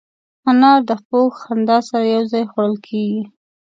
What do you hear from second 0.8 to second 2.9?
د خوږ خندا سره یو ځای خوړل